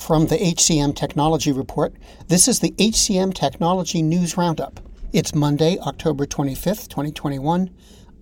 [0.00, 1.94] From the HCM Technology Report,
[2.26, 4.80] this is the HCM Technology News Roundup.
[5.12, 7.70] It's Monday, October 25th, 2021.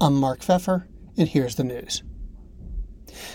[0.00, 0.86] I'm Mark Feffer,
[1.16, 2.02] and here's the news.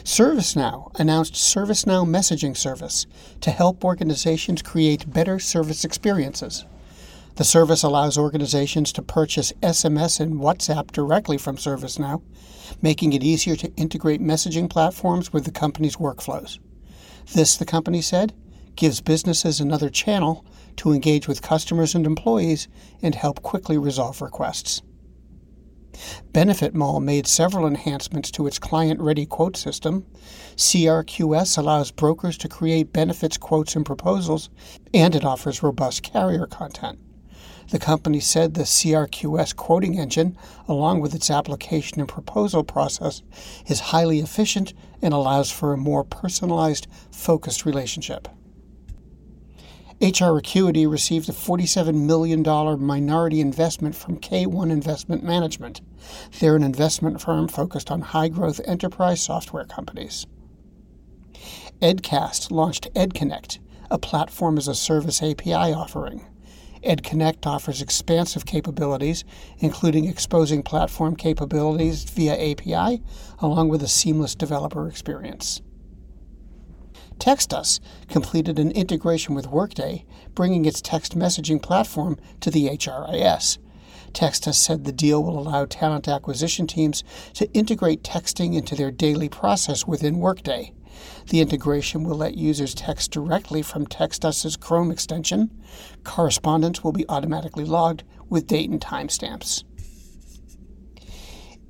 [0.03, 3.07] ServiceNow announced ServiceNow Messaging Service
[3.39, 6.65] to help organizations create better service experiences.
[7.37, 12.21] The service allows organizations to purchase SMS and WhatsApp directly from ServiceNow,
[12.81, 16.59] making it easier to integrate messaging platforms with the company's workflows.
[17.33, 18.33] This, the company said,
[18.75, 20.45] gives businesses another channel
[20.77, 22.67] to engage with customers and employees
[23.01, 24.81] and help quickly resolve requests.
[26.33, 30.05] BenefitMall made several enhancements to its client ready quote system.
[30.55, 34.49] CRQS allows brokers to create benefits quotes and proposals,
[34.93, 36.99] and it offers robust carrier content.
[37.69, 43.23] The company said the CRQS quoting engine, along with its application and proposal process,
[43.67, 48.27] is highly efficient and allows for a more personalized, focused relationship.
[50.01, 52.43] HR Acuity received a $47 million
[52.85, 55.79] minority investment from K1 Investment Management.
[56.39, 60.27] They're an investment firm focused on high growth enterprise software companies.
[61.81, 63.59] EdCast launched EdConnect,
[63.89, 66.25] a platform as a service API offering.
[66.85, 69.23] EdConnect offers expansive capabilities,
[69.59, 73.01] including exposing platform capabilities via API,
[73.39, 75.61] along with a seamless developer experience.
[77.19, 83.59] TextUs completed an integration with Workday, bringing its text messaging platform to the HRIS.
[84.11, 87.03] TextUs said the deal will allow talent acquisition teams
[87.33, 90.73] to integrate texting into their daily process within Workday.
[91.29, 95.49] The integration will let users text directly from TextUs's Chrome extension.
[96.03, 99.63] Correspondence will be automatically logged with date and timestamps.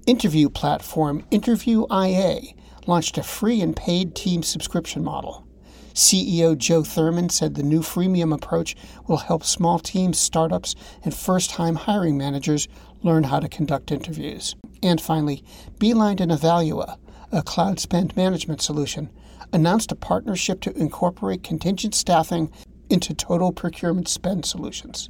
[0.06, 2.56] Interview platform InterviewIA
[2.88, 5.48] launched a free and paid team subscription model.
[5.94, 8.76] CEO Joe Thurman said the new freemium approach
[9.08, 12.68] will help small teams, startups, and first time hiring managers
[13.04, 14.56] learn how to conduct interviews.
[14.82, 15.44] And finally,
[15.80, 16.98] Beeline and Ivalua,
[17.34, 19.10] a cloud spend management solution,
[19.52, 22.52] announced a partnership to incorporate contingent staffing
[22.90, 25.10] into total procurement spend solutions.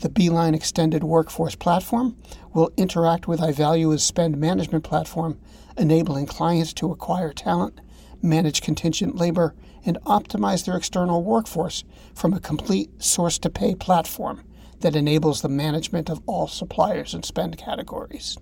[0.00, 2.16] The Beeline Extended Workforce Platform
[2.52, 5.40] will interact with Ivalua's spend management platform,
[5.78, 7.80] enabling clients to acquire talent,
[8.20, 9.54] manage contingent labor,
[9.86, 11.82] and optimize their external workforce
[12.14, 14.44] from a complete source to pay platform
[14.80, 18.36] that enables the management of all suppliers and spend categories.